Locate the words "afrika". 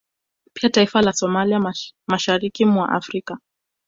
2.89-3.37